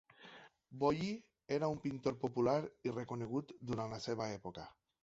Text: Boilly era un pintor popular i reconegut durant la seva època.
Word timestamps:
Boilly 0.83 1.09
era 1.59 1.69
un 1.75 1.83
pintor 1.85 2.19
popular 2.27 2.59
i 2.91 2.97
reconegut 2.99 3.55
durant 3.73 3.97
la 3.97 4.03
seva 4.09 4.33
època. 4.41 4.69